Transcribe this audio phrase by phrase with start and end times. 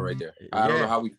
[0.00, 0.34] right there.
[0.52, 1.12] I don't know how we.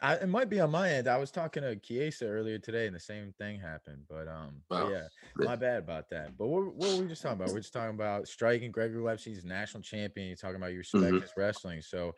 [0.00, 1.08] I, it might be on my end.
[1.08, 4.04] I was talking to Kiesa earlier today, and the same thing happened.
[4.08, 6.36] But um, but yeah, my bad about that.
[6.38, 7.52] But what, what were we just talking about?
[7.52, 8.70] We're just talking about striking.
[8.70, 10.28] Gregory Webster's national champion.
[10.28, 11.20] You're talking about your respect mm-hmm.
[11.20, 11.82] his wrestling.
[11.82, 12.14] So,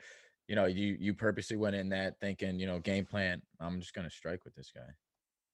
[0.47, 3.41] you know, you you purposely went in that thinking, you know, game plan.
[3.61, 4.93] I'm just gonna strike with this guy.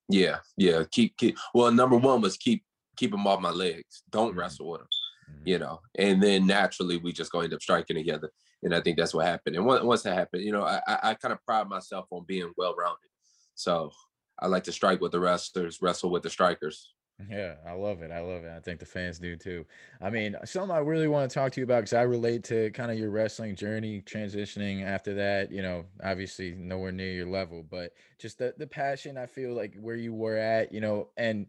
[0.09, 0.83] Yeah, yeah.
[0.91, 1.39] Keep keep.
[1.55, 2.65] Well, number one was keep
[2.97, 4.03] keep him off my legs.
[4.11, 4.41] Don't mm-hmm.
[4.41, 4.89] wrestle with him.
[5.31, 5.49] Mm-hmm.
[5.49, 8.31] You know, and then naturally we just go end up striking together
[8.63, 9.57] and I think that's what happened.
[9.57, 12.75] And once that happened, you know, I, I kind of pride myself on being well
[12.77, 13.11] rounded.
[13.55, 13.93] So
[14.39, 16.93] I like to strike with the wrestlers, wrestle with the strikers.
[17.31, 18.11] Yeah, I love it.
[18.11, 18.53] I love it.
[18.55, 19.65] I think the fans do too.
[20.03, 22.70] I mean, something I really want to talk to you about because I relate to
[22.73, 25.51] kind of your wrestling journey, transitioning after that.
[25.51, 29.17] You know, obviously nowhere near your level, but just the the passion.
[29.17, 31.47] I feel like where you were at, you know, and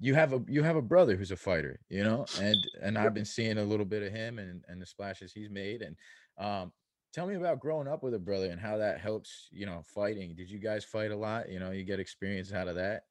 [0.00, 3.14] you have a you have a brother who's a fighter, you know, and and I've
[3.14, 5.96] been seeing a little bit of him and and the splashes he's made, and
[6.38, 6.72] um,
[7.12, 10.34] tell me about growing up with a brother and how that helps, you know, fighting.
[10.34, 11.48] Did you guys fight a lot?
[11.48, 13.02] You know, you get experience out of that?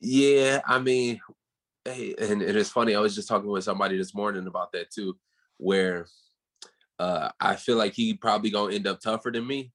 [0.00, 1.20] Yeah, I mean,
[1.84, 2.94] hey, and it is funny.
[2.94, 5.16] I was just talking with somebody this morning about that too,
[5.58, 6.06] where
[6.98, 9.72] uh, I feel like he probably gonna end up tougher than me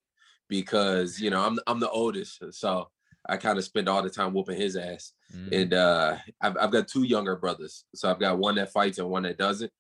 [0.47, 2.89] because you know I'm I'm the oldest, so
[3.28, 5.14] I kind of spend all the time whooping his ass.
[5.36, 5.62] Mm.
[5.62, 9.09] And uh, I've I've got two younger brothers, so I've got one that fights and
[9.09, 9.72] one that doesn't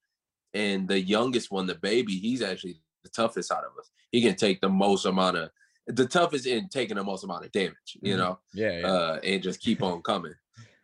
[0.53, 3.89] and the youngest one, the baby, he's actually the toughest out of us.
[4.11, 5.49] He can take the most amount of
[5.87, 8.19] the toughest in taking the most amount of damage, you mm-hmm.
[8.19, 8.39] know.
[8.53, 8.87] Yeah, yeah.
[8.87, 10.33] Uh, and just keep on coming.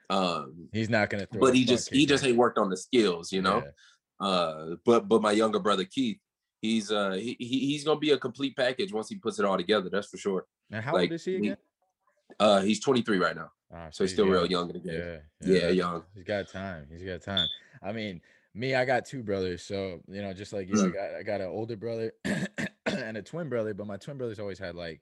[0.07, 3.41] Um he's not gonna but he just he just ain't worked on the skills, you
[3.41, 3.63] know.
[4.21, 4.27] Yeah.
[4.27, 6.19] Uh but but my younger brother Keith,
[6.61, 9.89] he's uh he, he's gonna be a complete package once he puts it all together,
[9.91, 10.45] that's for sure.
[10.71, 11.57] And how like, old is he again?
[12.39, 13.51] Uh he's 23 right now.
[13.73, 14.99] Ah, so, he's still real young in the game.
[14.99, 16.03] Yeah, yeah, yeah, young.
[16.13, 16.87] He's got time.
[16.89, 17.47] He's got time.
[17.83, 18.21] I mean,
[18.53, 19.63] me, I got two brothers.
[19.63, 20.93] So, you know, just like you, I mm.
[20.93, 22.13] got I got an older brother
[22.85, 25.01] and a twin brother, but my twin brother's always had like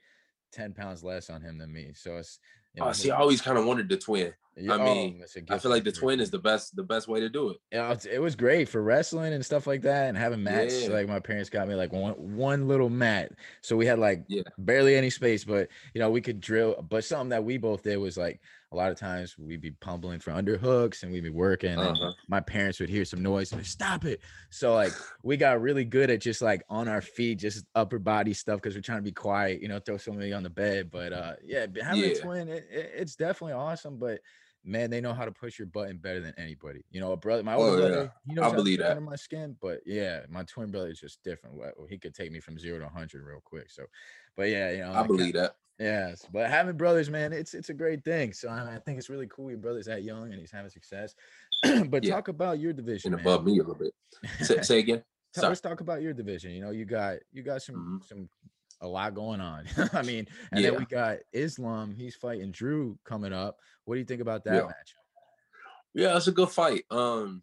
[0.53, 1.91] 10 pounds less on him than me.
[1.93, 2.39] So it's
[2.73, 4.33] you know, oh, see, I always kind of wanted the twin.
[4.57, 7.29] I mean, oh, I feel like the twin is the best, the best way to
[7.29, 7.57] do it.
[7.71, 10.83] Yeah, it was great for wrestling and stuff like that, and having mats.
[10.83, 10.89] Yeah.
[10.89, 13.31] Like my parents got me like one one little mat,
[13.61, 14.43] so we had like yeah.
[14.59, 16.85] barely any space, but you know we could drill.
[16.87, 18.41] But something that we both did was like
[18.73, 22.05] a lot of times we'd be pummeling for underhooks and we'd be working uh-huh.
[22.05, 24.91] and my parents would hear some noise and stop it so like
[25.21, 28.73] we got really good at just like on our feet just upper body stuff because
[28.73, 31.67] we're trying to be quiet you know throw somebody on the bed but uh yeah
[31.83, 32.09] having yeah.
[32.09, 34.19] a twin it, it, it's definitely awesome but
[34.63, 36.83] man, they know how to push your button better than anybody.
[36.91, 38.09] You know, a brother, my older oh, brother, yeah.
[38.25, 41.23] he knows I believe that under my skin, but yeah, my twin brother is just
[41.23, 41.59] different.
[41.89, 43.69] He could take me from zero to hundred real quick.
[43.69, 43.83] So,
[44.35, 45.55] but yeah, you know, I believe that.
[45.79, 48.31] Yes, but having brothers, man, it's it's a great thing.
[48.31, 49.49] So I, I think it's really cool.
[49.49, 51.15] Your brother's that young and he's having success.
[51.87, 52.13] but yeah.
[52.13, 53.13] talk about your division.
[53.13, 53.93] And above me a little bit.
[54.41, 55.03] Say, say again.
[55.33, 55.47] Sorry.
[55.47, 56.51] Let's talk about your division.
[56.51, 57.97] You know, you got you got some mm-hmm.
[58.07, 58.29] some
[58.83, 59.65] a lot going on.
[59.93, 60.71] I mean, and yeah.
[60.71, 61.95] then we got Islam.
[61.97, 63.57] He's fighting Drew coming up.
[63.85, 64.65] What do you think about that yeah.
[64.65, 64.95] match?
[65.93, 66.83] Yeah, it's a good fight.
[66.91, 67.41] Um,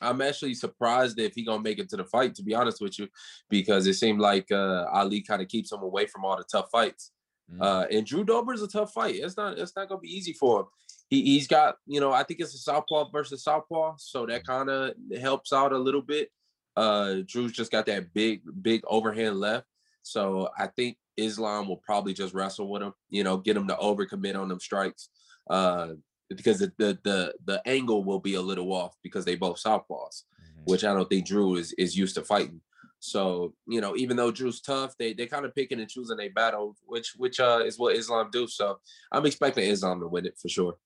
[0.00, 2.98] I'm actually surprised if he gonna make it to the fight, to be honest with
[2.98, 3.08] you,
[3.48, 6.68] because it seemed like uh, Ali kind of keeps him away from all the tough
[6.70, 7.12] fights.
[7.50, 7.62] Mm-hmm.
[7.62, 9.16] Uh, and Drew Dober is a tough fight.
[9.16, 9.58] It's not.
[9.58, 10.66] It's not gonna be easy for him.
[11.08, 12.12] He he's got you know.
[12.12, 14.52] I think it's a southpaw versus southpaw, so that mm-hmm.
[14.52, 16.30] kind of helps out a little bit.
[16.76, 19.66] Uh, Drew's just got that big big overhand left,
[20.04, 22.92] so I think Islam will probably just wrestle with him.
[23.08, 25.08] You know, get him to overcommit on them strikes.
[25.48, 25.94] Uh,
[26.30, 30.22] because the, the the the, angle will be a little off because they both southpaws,
[30.22, 30.62] mm-hmm.
[30.64, 32.60] which I don't think Drew is is used to fighting.
[33.00, 36.28] So you know, even though Drew's tough, they they kind of picking and choosing a
[36.28, 38.46] battle, which which uh is what Islam do.
[38.46, 38.78] So
[39.12, 40.76] I'm expecting Islam to win it for sure.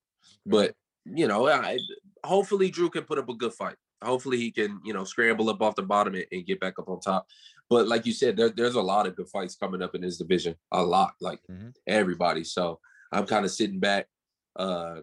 [0.45, 0.75] But
[1.05, 1.79] you know, I,
[2.23, 3.75] hopefully Drew can put up a good fight.
[4.01, 6.89] Hopefully he can you know scramble up off the bottom and, and get back up
[6.89, 7.25] on top.
[7.69, 10.17] But like you said, there, there's a lot of good fights coming up in this
[10.17, 10.55] division.
[10.71, 11.69] A lot, like mm-hmm.
[11.87, 12.43] everybody.
[12.43, 12.79] So
[13.11, 14.07] I'm kind of sitting back,
[14.55, 15.01] uh,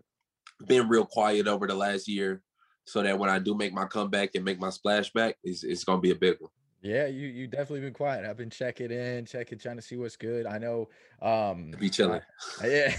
[0.66, 2.42] been real quiet over the last year,
[2.84, 6.00] so that when I do make my comeback and make my splashback, it's, it's gonna
[6.00, 6.50] be a big one.
[6.82, 8.24] Yeah, you you definitely been quiet.
[8.24, 10.46] I've been checking in, checking, trying to see what's good.
[10.46, 10.88] I know
[11.20, 12.20] um be chilling.
[12.62, 12.94] yeah.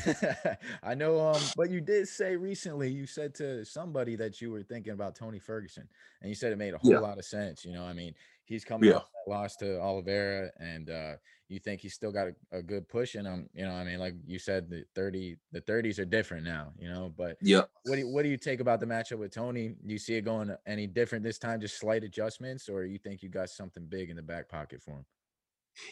[0.83, 4.63] I know um but you did say recently you said to somebody that you were
[4.63, 5.87] thinking about Tony Ferguson
[6.21, 6.99] and you said it made a whole yeah.
[6.99, 7.63] lot of sense.
[7.63, 8.13] You know, I mean,
[8.47, 8.97] he's coming yeah.
[8.97, 11.13] off that loss to Oliveira and uh
[11.49, 13.49] you think he's still got a, a, good push in him.
[13.53, 16.89] You know, I mean, like you said, the 30, the 30s are different now, you
[16.89, 17.61] know, but yeah.
[17.83, 19.69] What do you, what do you take about the matchup with Tony?
[19.69, 23.23] Do you see it going any different this time, just slight adjustments, or you think
[23.23, 25.05] you got something big in the back pocket for him?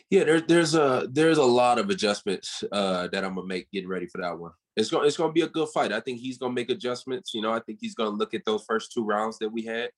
[0.10, 3.88] Yeah, there's there's a there's a lot of adjustments uh, that I'm gonna make getting
[3.88, 4.52] ready for that one.
[4.76, 5.94] It's gonna it's gonna be a good fight.
[5.94, 7.36] I think he's gonna make adjustments.
[7.36, 9.92] You know, I think he's gonna look at those first two rounds that we had,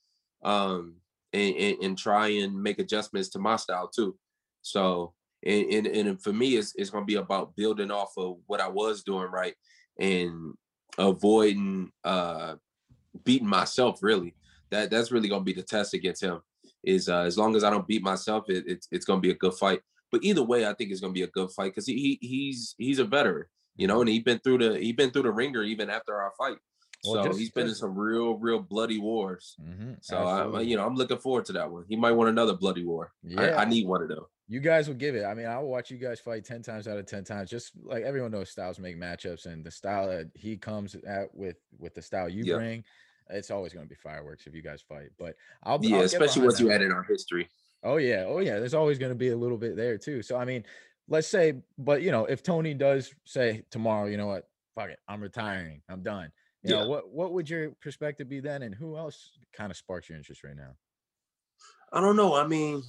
[0.44, 0.96] um,
[1.34, 4.18] and, and, and try and make adjustments to my style too.
[4.62, 5.14] So
[5.44, 8.68] And, and and for me, it's it's gonna be about building off of what I
[8.68, 9.56] was doing right
[10.00, 10.54] and
[10.98, 12.56] avoiding uh
[13.24, 14.34] beating myself really.
[14.72, 16.42] That that's really gonna be the test against him.
[16.84, 19.36] Is uh, as long as I don't beat myself, it, it's it's gonna be a
[19.36, 19.82] good fight.
[20.12, 22.76] But either way, I think it's gonna be a good fight because he, he he's
[22.78, 23.46] he's a veteran,
[23.76, 26.34] you know, and he's been through the he's been through the ringer even after our
[26.38, 26.58] fight.
[27.08, 29.56] Well, so he's been in some real, real bloody wars.
[29.62, 31.86] Mm-hmm, so I, you know, I'm looking forward to that one.
[31.88, 33.14] He might want another bloody war.
[33.24, 34.26] Yeah, I, I need one of them.
[34.50, 35.26] You guys will give it.
[35.26, 37.50] I mean, I'll watch you guys fight ten times out of ten times.
[37.50, 41.58] Just like everyone knows, styles make matchups, and the style that he comes at with
[41.78, 42.58] with the style you yep.
[42.58, 42.84] bring,
[43.30, 45.10] it's always going to be fireworks if you guys fight.
[45.20, 47.50] But I'll yeah, I'll especially once you add in our history.
[47.84, 48.60] Oh yeah, oh yeah.
[48.60, 50.22] There's always going to be a little bit there too.
[50.22, 50.64] So I mean,
[51.10, 55.00] let's say, but you know, if Tony does say tomorrow, you know what, fuck it,
[55.08, 56.32] I'm retiring, I'm done.
[56.68, 56.82] You yeah.
[56.82, 60.18] know, what what would your perspective be then, and who else kind of sparks your
[60.18, 60.76] interest right now?
[61.94, 62.36] I don't know.
[62.36, 62.84] I mean,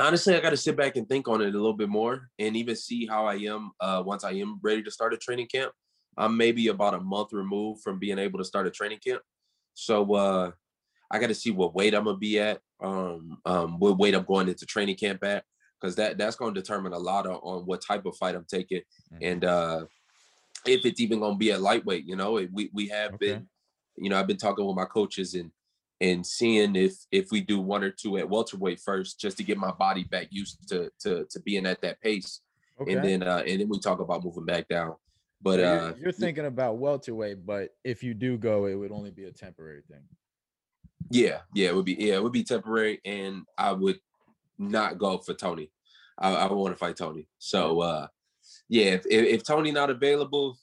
[0.00, 2.56] honestly, I got to sit back and think on it a little bit more, and
[2.56, 5.72] even see how I am uh, once I am ready to start a training camp.
[6.16, 9.20] I'm maybe about a month removed from being able to start a training camp,
[9.74, 10.50] so uh,
[11.10, 14.24] I got to see what weight I'm gonna be at, um, um, what weight I'm
[14.24, 15.44] going into training camp at,
[15.78, 18.46] because that that's going to determine a lot of, on what type of fight I'm
[18.48, 18.80] taking,
[19.12, 19.18] mm-hmm.
[19.20, 19.84] and uh,
[20.66, 22.06] if it's even going to be a lightweight.
[22.06, 23.26] You know, we we have okay.
[23.26, 23.48] been,
[23.96, 25.50] you know, I've been talking with my coaches and
[26.00, 29.58] and seeing if if we do one or two at welterweight first, just to get
[29.58, 32.40] my body back used to to to being at that pace,
[32.80, 32.94] okay.
[32.94, 34.96] and then uh, and then we talk about moving back down.
[35.40, 38.92] But so you're, uh, you're thinking about welterweight, but if you do go, it would
[38.92, 40.02] only be a temporary thing.
[41.10, 43.98] Yeah, yeah, it would be yeah, it would be temporary, and I would
[44.58, 45.70] not go for Tony.
[46.18, 47.28] I, I want to fight Tony.
[47.38, 48.06] So uh
[48.72, 50.56] yeah, if, if, Tony not available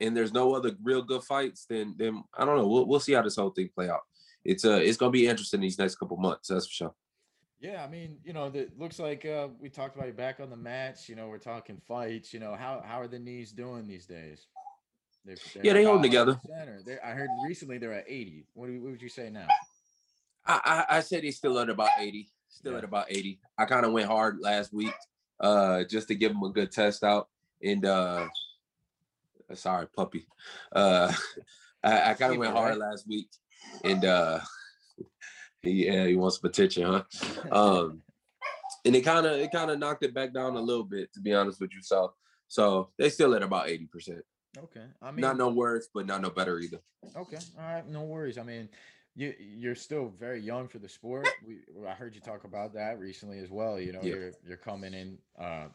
[0.00, 2.66] and there's no other real good fights, then then I don't know.
[2.66, 4.02] We'll we'll see how this whole thing play out.
[4.44, 6.48] It's uh it's gonna be interesting these next couple months.
[6.48, 6.94] That's for sure.
[7.58, 10.50] Yeah, I mean, you know, it looks like uh, we talked about you back on
[10.50, 11.08] the match.
[11.08, 12.34] You know, we're talking fights.
[12.34, 14.46] You know, how how are the knees doing these days?
[15.24, 16.38] They're, they're yeah, they hold together.
[17.02, 18.46] I heard recently they're at 80.
[18.52, 19.46] What, what would you say now?
[20.46, 22.28] I, I, I said he's still at about 80.
[22.48, 22.78] Still yeah.
[22.78, 23.38] at about 80.
[23.58, 24.94] I kind of went hard last week
[25.40, 27.28] uh, just to give him a good test out.
[27.62, 28.26] And uh,
[29.54, 30.26] sorry, puppy.
[30.72, 31.12] Uh,
[31.82, 33.28] I, I kind of went hard last week,
[33.84, 34.40] and uh,
[35.62, 37.02] yeah, he wants some attention, huh?
[37.50, 38.02] Um,
[38.84, 41.20] and it kind of it kind of knocked it back down a little bit, to
[41.20, 41.82] be honest with you.
[41.82, 42.12] So
[42.48, 44.22] so they still at about eighty percent.
[44.58, 46.80] Okay, I mean, not no worse, but not no better either.
[47.16, 48.36] Okay, all right, no worries.
[48.36, 48.68] I mean,
[49.20, 51.28] you you're still very young for the sport.
[51.46, 53.78] We I heard you talk about that recently as well.
[53.78, 54.14] You know, yeah.
[54.14, 55.18] you're you're coming in.
[55.38, 55.66] Uh,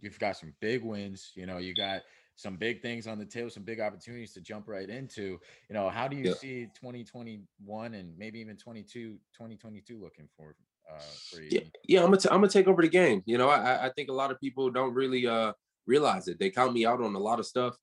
[0.00, 1.32] you've got some big wins.
[1.34, 2.02] You know, you got
[2.36, 5.40] some big things on the table, some big opportunities to jump right into.
[5.68, 6.34] You know, how do you yeah.
[6.34, 10.54] see 2021 and maybe even 22, 2022 looking for?
[10.90, 11.00] Uh,
[11.30, 11.48] for you?
[11.50, 13.22] Yeah, yeah, I'm gonna t- I'm gonna take over the game.
[13.26, 15.52] You know, I I think a lot of people don't really uh
[15.86, 16.38] realize it.
[16.38, 17.76] They count me out on a lot of stuff,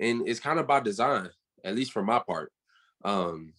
[0.00, 1.30] and it's kind of by design,
[1.64, 2.50] at least for my part.
[3.04, 3.52] Um,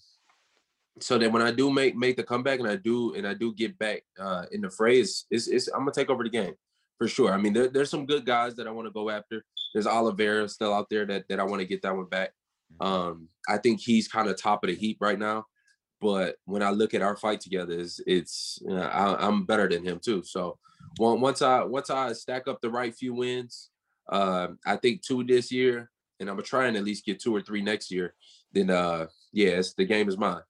[1.00, 3.54] so that when I do make make the comeback and I do and I do
[3.54, 6.54] get back uh, in the phrase, it's, it's I'm gonna take over the game
[6.98, 7.32] for sure.
[7.32, 9.44] I mean, there, there's some good guys that I want to go after.
[9.74, 12.32] There's Oliveira still out there that that I want to get that one back.
[12.82, 12.94] Mm-hmm.
[12.94, 15.46] Um, I think he's kind of top of the heap right now.
[16.00, 19.68] But when I look at our fight together, it's, it's you know, I, am better
[19.68, 20.22] than him too.
[20.24, 20.60] So
[21.00, 23.70] once I once I stack up the right few wins,
[24.10, 25.90] uh, I think two this year,
[26.20, 28.14] and I'm gonna try and at least get two or three next year.
[28.52, 30.42] Then uh, yes, the game is mine.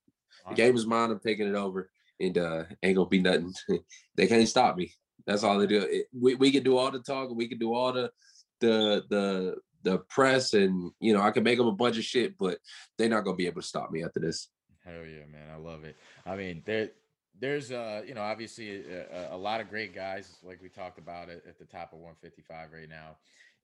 [0.50, 1.12] The game is mine.
[1.12, 1.90] I'm taking it over,
[2.20, 3.54] and uh, ain't gonna be nothing.
[4.16, 4.94] they can't stop me.
[5.26, 5.82] That's all they do.
[5.82, 7.30] It, we we can do all the talk.
[7.34, 8.12] We can do all the
[8.60, 12.38] the the the press, and you know I can make them a bunch of shit,
[12.38, 12.60] but
[12.98, 14.50] they're not gonna be able to stop me after this.
[14.86, 15.50] Hell yeah, man!
[15.54, 15.96] I love it.
[16.26, 16.92] I mean, there
[17.40, 21.30] there's uh you know obviously a, a, lot of great guys like we talked about
[21.30, 23.16] it at the top of 155 right now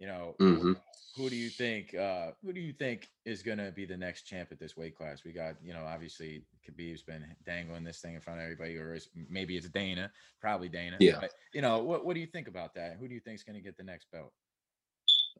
[0.04, 0.74] you know, mm-hmm.
[1.16, 4.50] who do you think uh who do you think is gonna be the next champ
[4.52, 5.24] at this weight class?
[5.24, 9.00] We got, you know, obviously Khabib's been dangling this thing in front of everybody, or
[9.30, 10.98] maybe it's Dana, probably Dana.
[11.00, 11.20] Yeah.
[11.22, 12.98] But you know, what what do you think about that?
[13.00, 14.34] Who do you think is gonna get the next belt?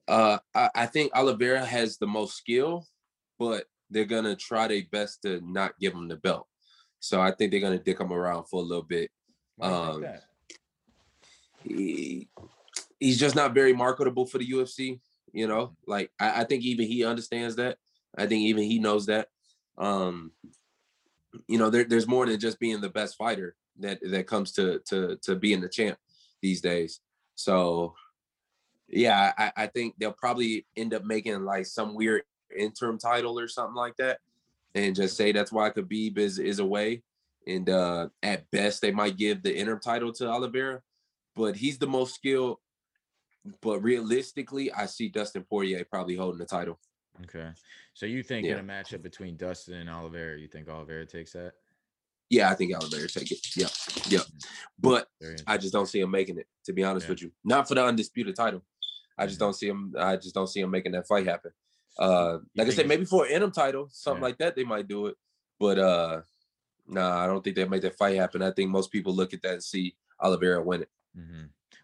[0.08, 2.88] Uh I, I think Oliveira has the most skill,
[3.38, 6.48] but they're gonna try their best to not give him the belt.
[7.01, 9.12] So I think they're gonna dick him around for a little bit.
[9.60, 10.05] Um,
[11.65, 12.29] he,
[13.03, 15.00] he's just not very marketable for the UFC.
[15.33, 17.77] You know, like I, I, think even he understands that.
[18.15, 19.29] I think even he knows that.
[19.77, 20.31] Um,
[21.48, 24.79] you know, there, there's more than just being the best fighter that that comes to
[24.89, 25.98] to to being the champ
[26.41, 27.00] these days.
[27.36, 27.95] So,
[28.88, 32.22] yeah, I, I think they'll probably end up making like some weird
[32.55, 34.19] interim title or something like that,
[34.75, 37.01] and just say that's why Khabib is is away,
[37.48, 40.81] and uh, at best they might give the interim title to Oliveira,
[41.36, 42.57] but he's the most skilled.
[43.62, 46.79] But realistically, I see Dustin Poirier probably holding the title.
[47.23, 47.50] Okay,
[47.93, 48.53] so you think yeah.
[48.53, 51.53] in a matchup between Dustin and Oliveira, you think Oliveira takes that?
[52.29, 53.55] Yeah, I think Oliveira take it.
[53.55, 53.69] Yep,
[54.09, 54.21] yep.
[54.21, 54.38] Mm-hmm.
[54.79, 55.07] But
[55.45, 56.47] I just don't see him making it.
[56.65, 57.12] To be honest yeah.
[57.12, 58.63] with you, not for the undisputed title.
[59.17, 59.45] I just mm-hmm.
[59.45, 59.93] don't see him.
[59.97, 61.51] I just don't see him making that fight happen.
[62.00, 64.27] Uh, like I said, maybe for an interim title, something yeah.
[64.27, 65.15] like that, they might do it.
[65.59, 66.21] But uh,
[66.88, 68.41] nah, I don't think they make that fight happen.
[68.41, 70.89] I think most people look at that and see Oliveira win it.
[71.17, 71.43] Mm-hmm.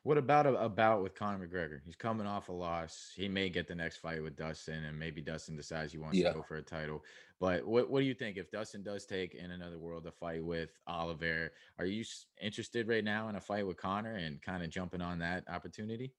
[0.09, 1.81] What about a, a bout with Conor McGregor?
[1.85, 3.11] He's coming off a loss.
[3.15, 6.29] He may get the next fight with Dustin, and maybe Dustin decides he wants yeah.
[6.29, 7.03] to go for a title.
[7.39, 10.43] But what, what do you think if Dustin does take in another world a fight
[10.43, 11.51] with Oliver?
[11.77, 12.03] Are you
[12.41, 16.11] interested right now in a fight with Conor and kind of jumping on that opportunity?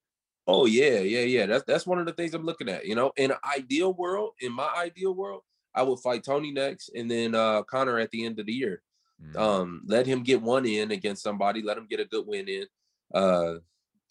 [0.47, 1.47] Oh yeah, yeah, yeah.
[1.47, 2.87] That's that's one of the things I'm looking at.
[2.87, 5.43] You know, in an ideal world, in my ideal world,
[5.75, 8.83] I would fight Tony next, and then uh Conor at the end of the year.
[9.21, 9.37] Mm-hmm.
[9.37, 11.61] Um, let him get one in against somebody.
[11.61, 12.67] Let him get a good win in.
[13.13, 13.55] Uh,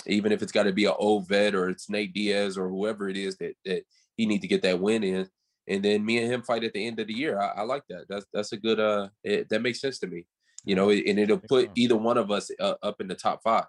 [0.06, 3.10] even if it's got to be an old vet or it's Nate Diaz or whoever
[3.10, 3.84] it is that that
[4.16, 5.28] he need to get that win in,
[5.68, 7.40] and then me and him fight at the end of the year.
[7.40, 8.06] I, I like that.
[8.10, 8.80] That's that's a good.
[8.80, 10.26] Uh, it, that makes sense to me.
[10.66, 13.66] You know, and it'll put either one of us uh, up in the top five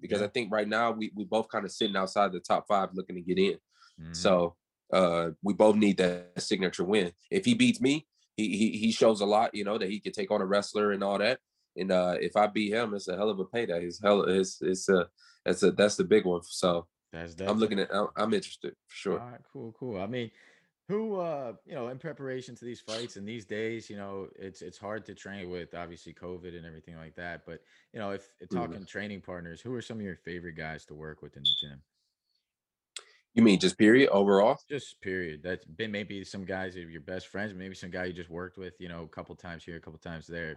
[0.00, 0.26] because yeah.
[0.26, 3.16] I think right now we we both kind of sitting outside the top five looking
[3.16, 3.54] to get in.
[4.00, 4.12] Mm-hmm.
[4.12, 4.56] So
[4.92, 7.12] uh, we both need that signature win.
[7.30, 8.06] If he beats me,
[8.36, 10.92] he, he he shows a lot, you know, that he can take on a wrestler
[10.92, 11.40] and all that.
[11.78, 13.84] And uh, if I beat him, it's a hell of a payday.
[13.84, 14.22] It's hell.
[14.22, 15.08] It's it's a
[15.44, 16.42] that's a that's the big one.
[16.44, 17.94] So that's I'm looking at.
[17.94, 19.20] I'm, I'm interested for sure.
[19.20, 20.00] All right, cool, cool.
[20.00, 20.30] I mean,
[20.88, 24.62] who uh you know in preparation to these fights and these days you know it's
[24.62, 27.60] it's hard to train with obviously covid and everything like that but
[27.92, 28.56] you know if mm-hmm.
[28.56, 28.84] talking mm-hmm.
[28.84, 31.82] training partners who are some of your favorite guys to work with in the gym
[33.34, 37.28] you mean just period overall just period that's been maybe some guys are your best
[37.28, 39.80] friends maybe some guy you just worked with you know a couple times here a
[39.80, 40.56] couple times there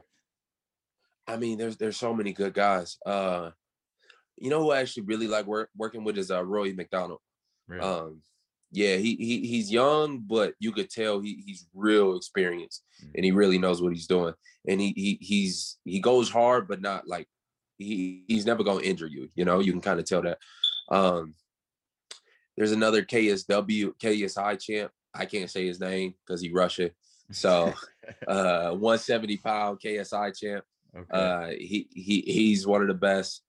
[1.32, 3.50] i mean there's there's so many good guys uh
[4.38, 7.20] you know who I actually really like work, working with is uh Rory MacDonald
[7.68, 7.84] really?
[7.84, 8.22] um
[8.74, 13.12] yeah, he, he he's young, but you could tell he he's real experienced mm-hmm.
[13.16, 14.34] and he really knows what he's doing.
[14.68, 17.28] And he he he's he goes hard, but not like
[17.78, 19.30] he he's never gonna injure you.
[19.36, 20.38] You know, you can kind of tell that.
[20.90, 21.34] Um,
[22.56, 24.92] there's another KSW KSI champ.
[25.14, 26.92] I can't say his name because he Russian.
[27.32, 27.74] So
[28.28, 30.64] uh 170 pound KSI champ.
[30.96, 31.06] Okay.
[31.12, 33.42] Uh he he he's one of the best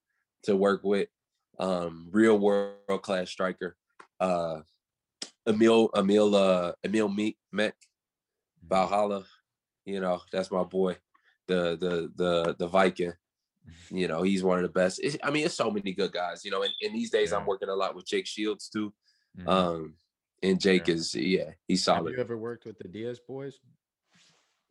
[0.45, 1.09] to work with.
[1.59, 3.77] Um, real world class striker.
[4.21, 4.61] Uh
[5.47, 8.69] Emil Emil uh Emil Meek Mech mm-hmm.
[8.69, 9.25] Valhalla,
[9.85, 10.97] you know, that's my boy,
[11.49, 13.13] the the the the Viking.
[13.91, 14.99] You know, he's one of the best.
[15.03, 17.39] It's, I mean, it's so many good guys, you know, and, and these days yeah.
[17.39, 18.93] I'm working a lot with Jake Shields too.
[19.39, 19.49] Mm-hmm.
[19.49, 19.95] Um
[20.43, 20.95] and Jake yeah.
[20.95, 22.11] is yeah, he's solid.
[22.11, 23.59] Have you ever worked with the Diaz boys?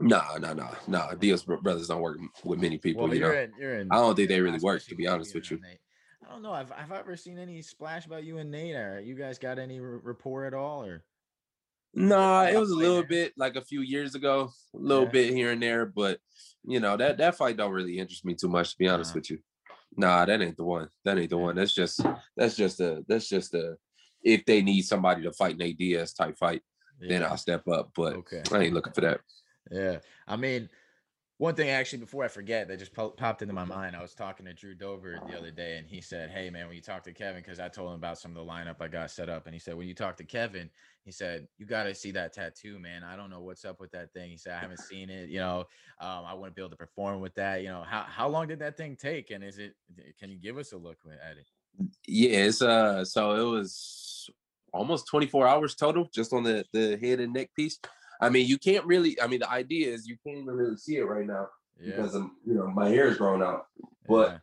[0.01, 1.09] No, no, no, no.
[1.19, 3.03] Diaz brothers don't work with many people.
[3.03, 5.51] Well, you know, in, in, I don't think they really work, to be honest with
[5.51, 5.59] you.
[6.27, 6.53] I don't know.
[6.53, 8.75] Have Have I ever seen any splash about you and Nate?
[8.75, 10.83] Or you guys got any rapport at all?
[10.83, 11.03] Or
[11.93, 15.11] no, nah, it was a little bit like a few years ago, a little yeah.
[15.11, 16.19] bit here and there, but
[16.63, 19.19] you know that that fight don't really interest me too much, to be honest nah.
[19.19, 19.39] with you.
[19.97, 20.87] Nah, that ain't the one.
[21.03, 21.55] That ain't the one.
[21.55, 21.99] That's just
[22.37, 23.75] that's just a that's just a
[24.23, 26.61] if they need somebody to fight Nate Diaz type fight,
[27.01, 27.09] yeah.
[27.09, 27.91] then I'll step up.
[27.95, 28.41] But okay.
[28.51, 29.19] I ain't looking for that.
[29.71, 30.69] Yeah, I mean,
[31.41, 33.95] one thing actually before I forget that just po- popped into my mind.
[33.95, 36.75] I was talking to Drew Dober the other day, and he said, "Hey man, when
[36.75, 39.09] you talk to Kevin, because I told him about some of the lineup I got
[39.09, 40.69] set up, and he said when you talk to Kevin,
[41.03, 43.03] he said you got to see that tattoo, man.
[43.03, 44.29] I don't know what's up with that thing.
[44.29, 45.29] He said I haven't seen it.
[45.29, 45.59] You know,
[45.99, 47.63] um, I wouldn't be able to perform with that.
[47.63, 49.73] You know, how how long did that thing take, and is it?
[50.19, 51.47] Can you give us a look at it?
[52.07, 54.29] Yeah, it's uh, so it was
[54.73, 57.79] almost 24 hours total just on the the head and neck piece.
[58.21, 59.19] I mean, you can't really.
[59.21, 61.47] I mean, the idea is you can't even really see it right now
[61.79, 61.95] yeah.
[61.95, 63.65] because I'm, you know, my hair is growing out.
[64.07, 64.37] But yeah.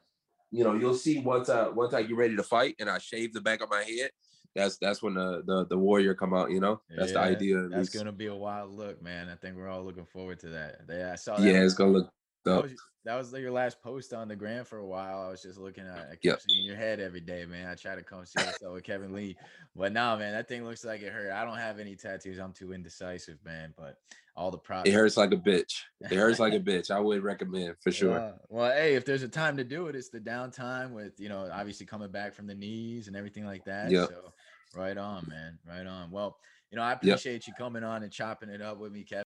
[0.50, 3.32] you know, you'll see once I once I get ready to fight and I shave
[3.32, 4.10] the back of my head.
[4.54, 6.50] That's that's when the the, the warrior come out.
[6.50, 7.68] You know, that's yeah, the idea.
[7.68, 9.28] That's gonna be a wild look, man.
[9.28, 10.80] I think we're all looking forward to that.
[10.88, 11.46] Yeah, I saw that.
[11.46, 12.10] Yeah, it's gonna look
[12.44, 12.72] that was,
[13.08, 15.22] that was your last post on the gram for a while.
[15.26, 16.40] I was just looking at I kept yep.
[16.46, 17.66] seeing your head every day, man.
[17.66, 19.34] I try to come see up with Kevin Lee.
[19.74, 21.32] But now, man, that thing looks like it hurt.
[21.32, 22.38] I don't have any tattoos.
[22.38, 23.72] I'm too indecisive, man.
[23.78, 23.96] But
[24.36, 24.90] all the problems.
[24.90, 25.84] It hurts like a bitch.
[26.02, 26.90] It hurts like a bitch.
[26.90, 28.20] I would recommend for sure.
[28.20, 31.30] Uh, well, hey, if there's a time to do it, it's the downtime with, you
[31.30, 33.90] know, obviously coming back from the knees and everything like that.
[33.90, 34.04] Yeah.
[34.04, 34.34] So
[34.76, 35.58] right on, man.
[35.66, 36.10] Right on.
[36.10, 36.36] Well,
[36.70, 37.46] you know, I appreciate yep.
[37.46, 39.24] you coming on and chopping it up with me, Kevin.